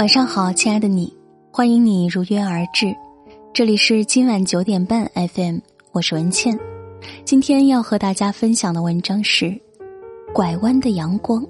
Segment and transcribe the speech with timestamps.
[0.00, 1.14] 晚上好，亲爱的你，
[1.52, 2.96] 欢迎你如约而至。
[3.52, 5.58] 这里是今晚九点半 FM，
[5.92, 6.58] 我是文倩。
[7.22, 9.44] 今天要和大家分享的文章是
[10.32, 11.42] 《拐弯的阳光》。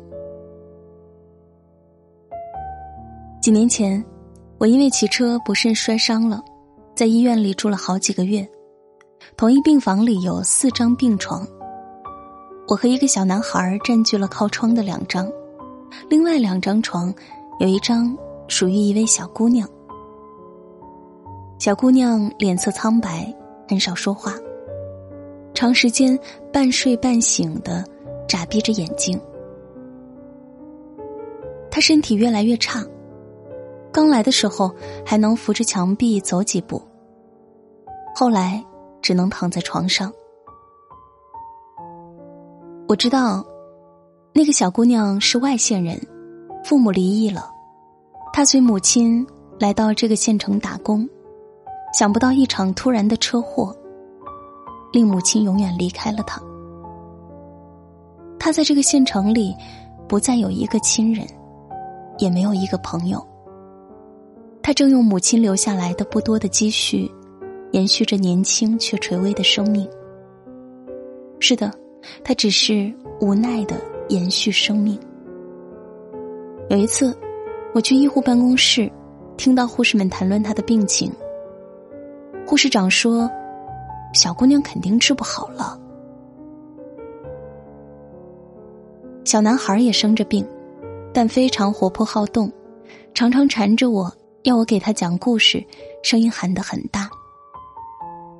[3.40, 4.04] 几年前，
[4.58, 6.42] 我因为骑车不慎摔伤了，
[6.92, 8.44] 在医院里住了好几个月。
[9.36, 11.46] 同一病房里有四张病床，
[12.66, 15.30] 我和一个小男孩占据了靠窗的两张，
[16.08, 17.14] 另外两张床
[17.60, 18.12] 有一张。
[18.50, 19.66] 属于一位小姑娘。
[21.60, 23.32] 小姑娘脸色苍白，
[23.68, 24.34] 很少说话，
[25.54, 26.18] 长时间
[26.52, 27.84] 半睡半醒的
[28.26, 29.18] 眨闭着眼睛。
[31.70, 32.84] 她身体越来越差，
[33.92, 34.74] 刚来的时候
[35.06, 36.82] 还能扶着墙壁走几步，
[38.16, 38.62] 后来
[39.00, 40.12] 只能躺在床上。
[42.88, 43.46] 我知道，
[44.32, 46.00] 那个小姑娘是外县人，
[46.64, 47.49] 父母离异了。
[48.32, 49.26] 他随母亲
[49.58, 51.06] 来到这个县城打工，
[51.92, 53.76] 想不到一场突然的车祸，
[54.92, 56.40] 令母亲永远离开了他。
[58.38, 59.54] 他在这个县城里，
[60.08, 61.26] 不再有一个亲人，
[62.18, 63.22] 也没有一个朋友。
[64.62, 67.10] 他正用母亲留下来的不多的积蓄，
[67.72, 69.86] 延续着年轻却垂危的生命。
[71.40, 71.70] 是的，
[72.22, 73.76] 他只是无奈的
[74.08, 74.98] 延续生命。
[76.70, 77.14] 有一次。
[77.72, 78.90] 我去医护办公室，
[79.36, 81.12] 听到护士们谈论她的病情。
[82.46, 83.30] 护士长说
[84.12, 85.78] ：“小姑娘肯定治不好了。”
[89.24, 90.44] 小男孩也生着病，
[91.14, 92.50] 但非常活泼好动，
[93.14, 94.12] 常常缠着我
[94.42, 95.64] 要我给他讲故事，
[96.02, 97.08] 声音喊得很大。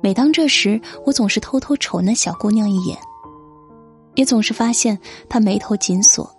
[0.01, 2.97] 每当这时，我总是偷偷瞅那小姑娘一眼，
[4.15, 6.29] 也总是发现她眉头紧锁，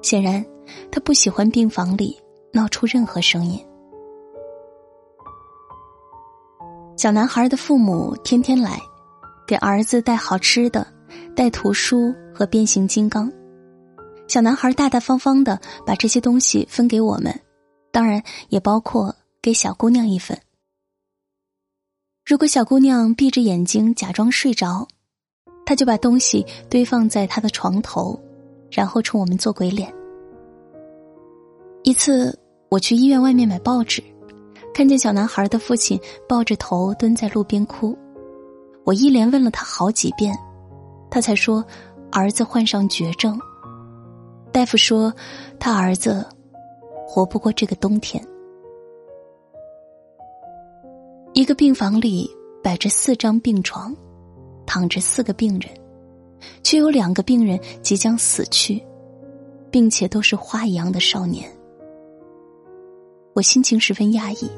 [0.00, 0.42] 显然。
[0.90, 2.18] 他不喜欢病房里
[2.52, 3.64] 闹出任何声音。
[6.96, 8.78] 小男孩的父母天天来，
[9.46, 10.86] 给儿子带好吃的，
[11.34, 13.32] 带图书和变形金刚。
[14.28, 17.38] 小男孩大大方方的把这些东西分给我们，
[17.90, 20.38] 当然也包括给小姑娘一份。
[22.24, 24.86] 如果小姑娘闭着眼睛假装睡着，
[25.66, 28.18] 他就把东西堆放在她的床头，
[28.70, 29.92] 然后冲我们做鬼脸。
[31.84, 32.38] 一次，
[32.68, 34.00] 我去医院外面买报纸，
[34.72, 37.98] 看见小男孩的父亲抱着头蹲在路边哭。
[38.84, 40.32] 我一连问了他好几遍，
[41.10, 41.64] 他才说
[42.12, 43.36] 儿子患上绝症。
[44.52, 45.12] 大夫说
[45.58, 46.24] 他儿子
[47.06, 48.24] 活不过这个冬天。
[51.32, 52.30] 一个病房里
[52.62, 53.92] 摆着四张病床，
[54.66, 55.68] 躺着四个病人，
[56.62, 58.80] 却有两个病人即将死去，
[59.68, 61.50] 并且都是花一样的少年。
[63.34, 64.50] 我心情十分压抑，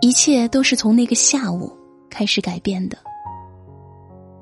[0.00, 1.70] 一切都是从那个下午
[2.08, 2.96] 开始改变的。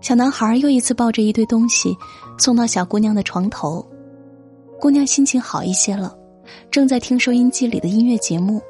[0.01, 1.97] 小男孩又一次抱着一堆东西
[2.39, 3.85] 送到小姑娘的床头，
[4.81, 6.17] 姑娘心情好一些了，
[6.71, 8.63] 正在听收音机里的音乐节目。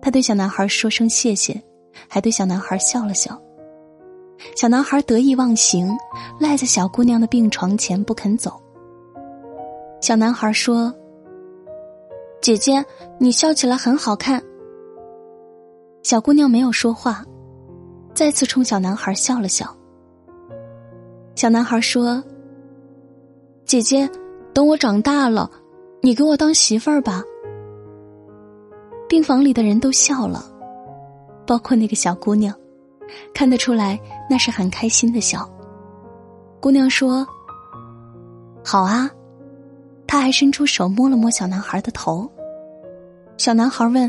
[0.00, 1.60] 他对小男孩说声谢谢，
[2.08, 3.36] 还对小男孩笑了笑。
[4.54, 5.90] 小男孩得意忘形，
[6.38, 8.60] 赖在小姑娘的病床前不肯走。
[10.04, 10.94] 小男孩说
[12.42, 12.84] ：“姐姐，
[13.18, 14.42] 你笑起来很好看。”
[16.04, 17.24] 小姑娘没有说话，
[18.12, 19.74] 再次冲小男孩笑了笑。
[21.34, 22.22] 小男孩说
[23.64, 24.06] ：“姐姐，
[24.52, 25.50] 等我长大了，
[26.02, 27.22] 你给我当媳妇儿吧。”
[29.08, 30.44] 病房里的人都笑了，
[31.46, 32.54] 包括那个小姑娘，
[33.32, 33.98] 看得出来
[34.28, 35.48] 那是很开心的笑。
[36.60, 37.26] 姑娘说
[38.62, 39.10] ：“好啊。”
[40.14, 42.30] 他还伸出手摸了摸小男孩的头。
[43.36, 44.08] 小男孩问：“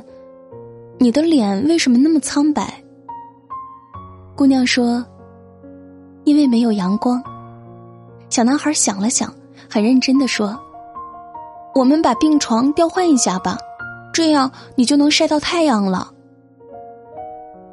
[1.02, 2.72] 你的脸为什么那么苍白？”
[4.38, 5.04] 姑娘说
[6.24, 7.20] ：“因为没有阳光。”
[8.30, 9.34] 小男孩想了想，
[9.68, 10.56] 很认真的说
[11.74, 13.58] ：“我们把病床调换一下吧，
[14.14, 16.14] 这样你就能晒到太阳了。”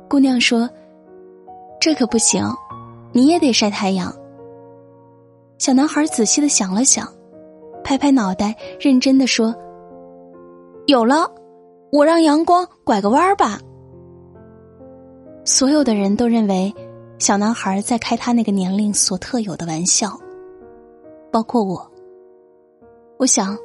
[0.09, 0.71] 姑娘说
[1.79, 2.43] ：“这可不行，
[3.13, 4.11] 你也得晒太阳。”
[5.61, 7.07] 小男孩仔细的想了想。
[7.83, 9.55] 拍拍脑袋，认真的说
[10.87, 11.31] ：“有了，
[11.91, 13.59] 我让阳光拐个弯儿吧。”
[15.45, 16.73] 所有的人都认为
[17.19, 20.17] 小男孩在开他那个年龄所特有的玩笑，
[21.31, 21.91] 包括我。
[23.19, 23.57] 我想，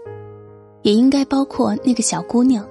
[0.84, 2.68] 也应该包括那个小姑娘。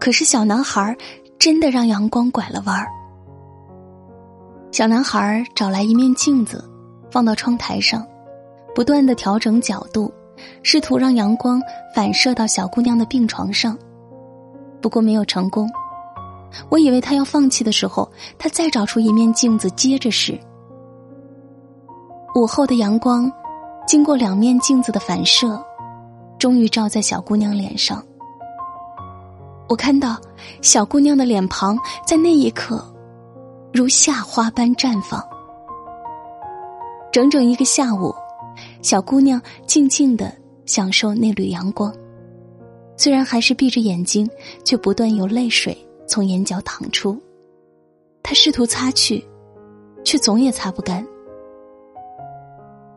[0.00, 0.96] 可是小男孩
[1.38, 2.88] 真的让阳光拐了弯儿。
[4.70, 6.64] 小男孩找来一面镜子，
[7.10, 8.06] 放到窗台上。
[8.74, 10.12] 不断的调整角度，
[10.62, 11.60] 试图让阳光
[11.94, 13.76] 反射到小姑娘的病床上，
[14.80, 15.70] 不过没有成功。
[16.68, 20.38] 我以为他要放弃的时候，他再找出一面镜子接着试。
[22.34, 23.30] 午后的阳光，
[23.86, 25.62] 经过两面镜子的反射，
[26.38, 28.02] 终于照在小姑娘脸上。
[29.68, 30.18] 我看到
[30.60, 32.84] 小姑娘的脸庞在那一刻，
[33.72, 35.22] 如夏花般绽放。
[37.10, 38.14] 整整一个下午，
[38.82, 40.30] 小姑娘静静的
[40.66, 41.94] 享受那缕阳光，
[42.96, 44.28] 虽然还是闭着眼睛，
[44.64, 45.76] 却不断有泪水
[46.06, 47.18] 从眼角淌出。
[48.22, 49.24] 她试图擦去，
[50.04, 51.06] 却总也擦不干。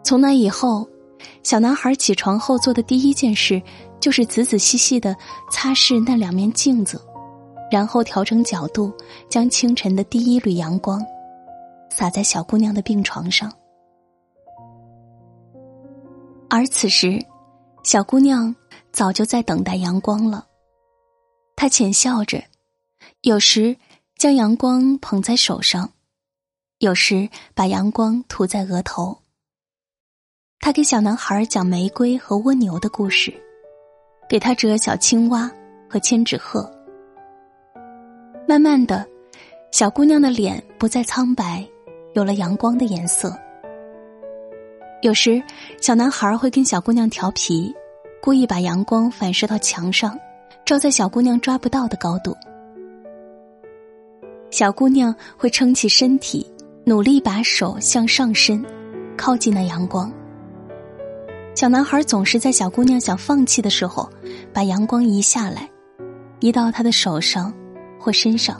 [0.04, 0.88] 从那以后，
[1.44, 3.62] 小男孩起床后做的第一件事，
[4.00, 5.16] 就是仔仔细细的
[5.52, 7.00] 擦拭那两面镜子，
[7.72, 8.92] 然后调整角度，
[9.30, 11.04] 将清晨的第一缕阳光
[11.90, 13.52] 洒在小姑娘的病床上。
[16.50, 17.20] 而此时，
[17.84, 18.56] 小姑娘
[18.92, 20.46] 早就在等待阳光了。
[21.56, 22.44] 她浅笑着，
[23.22, 23.76] 有时
[24.18, 25.92] 将阳光捧在手上，
[26.80, 29.18] 有时把阳光涂在额头。
[30.60, 33.34] 他给小男孩讲玫瑰和蜗牛的故事，
[34.28, 35.52] 给他折小青蛙
[35.90, 36.72] 和千纸鹤。
[38.48, 39.08] 慢慢的，
[39.72, 41.68] 小姑娘的脸不再苍白，
[42.14, 43.38] 有了阳光的颜色。
[45.02, 45.42] 有时，
[45.82, 47.74] 小男孩会跟小姑娘调皮，
[48.22, 50.18] 故意把阳光反射到墙上，
[50.66, 52.36] 照在小姑娘抓不到的高度。
[54.50, 56.50] 小姑娘会撑起身体，
[56.86, 58.66] 努力把手向上伸，
[59.16, 60.12] 靠近那阳光。
[61.54, 64.10] 小男孩总是在小姑娘想放弃的时候，
[64.52, 65.70] 把阳光移下来，
[66.40, 67.54] 移到她的手上
[68.00, 68.60] 或身上。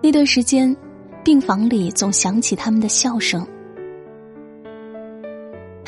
[0.00, 0.74] 那段时间，
[1.24, 3.44] 病房里总响起他们的笑声。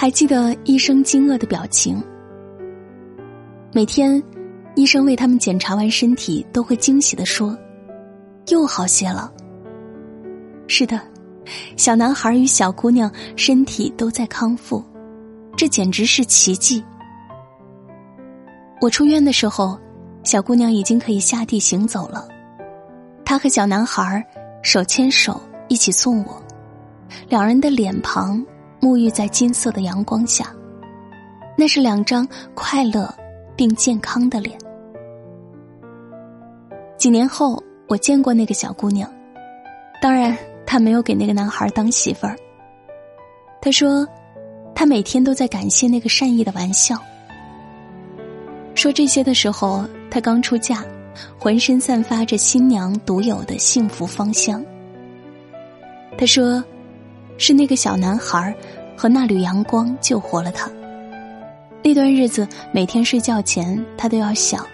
[0.00, 2.02] 还记得医生惊愕的表情。
[3.70, 4.23] 每天，
[4.75, 7.55] 医生为他们检查完身体，都会惊喜的说
[8.49, 9.31] ：“又好些了。”
[10.67, 10.99] 是的，
[11.76, 14.82] 小男孩与小姑娘身体都在康复。
[15.55, 16.82] 这简直是奇迹！
[18.81, 19.79] 我出院的时候，
[20.25, 22.26] 小姑娘已经可以下地行走了。
[23.23, 24.26] 她和小男孩
[24.62, 25.38] 手牵手
[25.69, 26.43] 一起送我，
[27.29, 28.43] 两人的脸庞
[28.81, 30.53] 沐浴在金色的阳光下，
[31.56, 33.12] 那是两张快乐
[33.56, 34.59] 并健康的脸。
[36.97, 39.11] 几年后，我见过那个小姑娘，
[40.00, 40.37] 当然，
[40.67, 42.37] 她没有给那个男孩当媳妇儿。
[43.61, 44.06] 她说。
[44.73, 46.97] 他每天都在感谢那个善意的玩笑。
[48.75, 50.83] 说这些的时候，他刚出嫁，
[51.38, 54.65] 浑身散发着新娘独有的幸福芳香。
[56.17, 56.65] 他说
[57.40, 58.54] ：“是那个小男孩
[58.96, 60.70] 和那缕阳光救活了他。”
[61.82, 64.64] 那段日子，每天睡觉前，他都要想，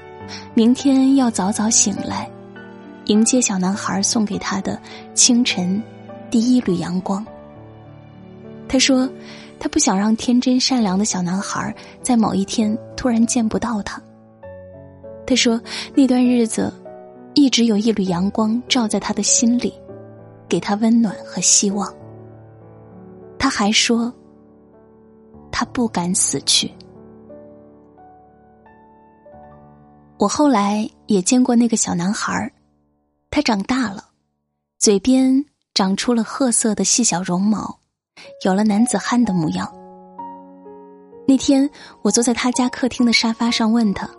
[0.53, 2.29] 明天要早早醒来，
[3.07, 4.79] 迎接小男孩送给他的
[5.15, 5.83] 清晨
[6.31, 7.25] 第一缕阳光。
[8.69, 9.09] 他说。
[9.59, 13.99] 他不想让天真善良的小男孩在某一天突然见不到他。
[15.27, 15.59] 他说
[15.97, 16.71] ：“那段日子，
[17.33, 19.73] 一直有一缕阳光照在他的心里，
[20.47, 21.91] 给他温暖和希望。”
[23.47, 24.13] 他还说
[25.53, 26.69] ：“他不敢死去。”
[30.19, 32.53] 我后来也见过那个小男孩，
[33.31, 34.03] 他长大了，
[34.81, 37.79] 嘴边长出了褐色的细小绒毛。
[38.45, 39.73] 有了男子汉的模样。
[41.29, 41.71] 那天，
[42.03, 44.11] 我坐在他家客厅的沙发上，问他：“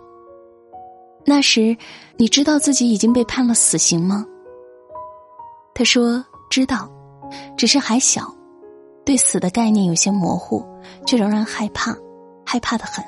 [1.26, 1.76] 那时，
[2.16, 4.24] 你知道自己已经被判了死刑吗？”
[5.76, 6.90] 他说：“知道，
[7.58, 8.34] 只是还小，
[9.08, 10.62] 对死的概念有些模糊，
[11.06, 11.96] 却仍然害怕，
[12.44, 13.02] 害怕的很。”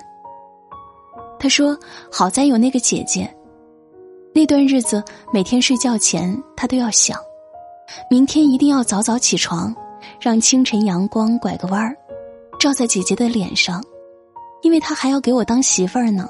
[1.38, 1.78] 他说
[2.10, 3.30] ：“好在有那个姐姐。
[4.34, 7.18] 那段日子，每天睡觉前，他都要想，
[8.08, 9.76] 明天一定要早早起床。”
[10.18, 11.94] 让清晨阳光拐个弯儿，
[12.58, 13.84] 照在姐姐的脸上，
[14.62, 16.26] 因为他还要给我当媳妇儿呢。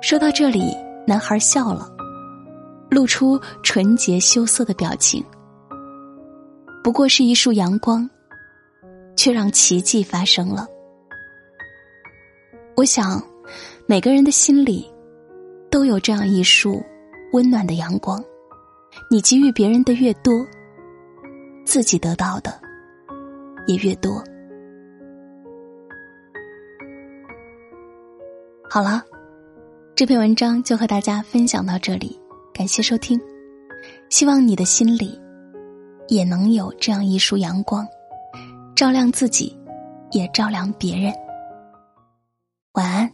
[0.00, 1.88] 说到这里，男孩笑了，
[2.90, 5.24] 露出纯洁羞涩的表情。
[6.82, 8.08] 不过是一束阳光，
[9.16, 10.66] 却让奇迹发生了。
[12.76, 13.22] 我想，
[13.86, 14.90] 每个人的心里，
[15.70, 16.82] 都有这样一束
[17.32, 18.22] 温暖的阳光，
[19.10, 20.32] 你给予别人的越多。
[21.66, 22.58] 自己得到的
[23.66, 24.24] 也越多。
[28.68, 29.04] 好了，
[29.94, 32.18] 这篇文章就和大家分享到这里，
[32.52, 33.20] 感谢收听。
[34.08, 35.20] 希望你的心里
[36.10, 37.86] 也能有这样一束阳光，
[38.74, 39.56] 照亮自己，
[40.10, 41.14] 也照亮别人。
[42.72, 43.10] 晚安。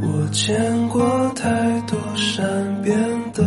[0.00, 2.98] 我见过太多善变
[3.32, 3.44] 的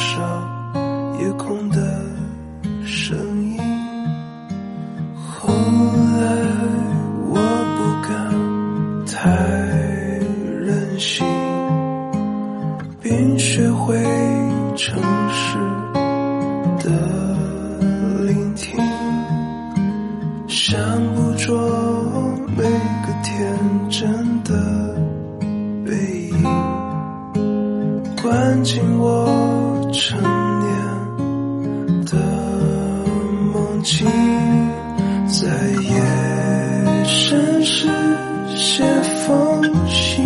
[0.00, 0.18] 星燃烧
[1.20, 1.76] 夜空的
[2.86, 3.58] 声音。
[5.14, 6.24] 后来
[7.28, 7.34] 我
[7.76, 7.78] 不
[8.08, 8.10] 敢
[9.06, 9.14] 太
[10.64, 11.26] 任性，
[13.02, 13.94] 并学会
[14.74, 15.58] 诚实
[16.82, 16.90] 的
[18.24, 18.80] 聆听，
[20.48, 20.78] 想
[21.14, 21.54] 捕捉
[22.56, 23.58] 每个天
[23.90, 24.54] 真的
[25.84, 25.90] 背
[26.30, 26.42] 影，
[28.22, 29.49] 关进我
[29.92, 32.16] 成年的
[33.52, 34.06] 梦境。
[35.26, 35.46] 在
[35.82, 37.88] 夜深时
[38.56, 38.84] 写
[39.26, 40.24] 封信，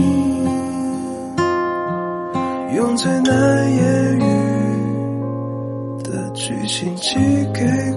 [2.74, 4.22] 用最难言语
[6.02, 7.14] 的剧情寄
[7.52, 7.93] 给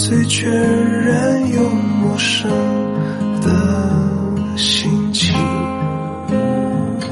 [0.00, 0.50] 最全
[1.04, 2.50] 然又陌生
[3.42, 5.34] 的心情，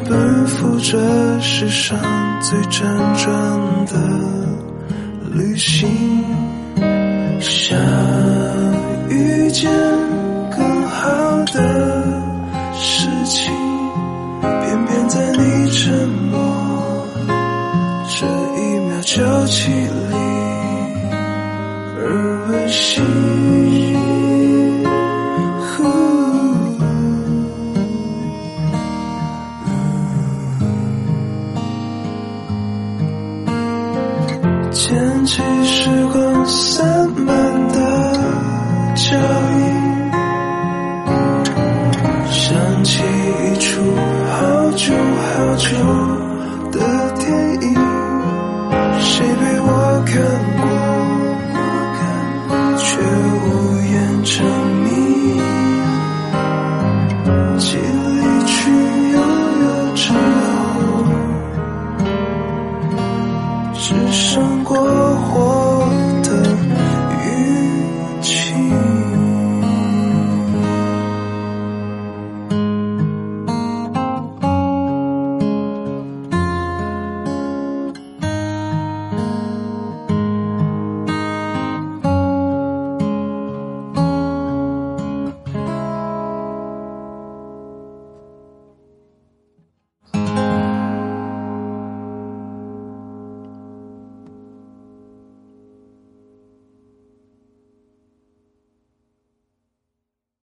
[0.08, 1.98] 奔赴这世上
[2.40, 2.80] 最辗
[3.22, 3.92] 转的
[5.34, 5.86] 旅行。
[7.40, 7.78] 想
[9.10, 9.70] 遇见
[10.50, 11.10] 更好
[11.52, 12.02] 的
[12.72, 13.52] 事情，
[14.40, 17.06] 偏偏在你沉默
[18.08, 18.26] 这
[18.56, 20.27] 一秒就起立
[22.70, 23.00] 是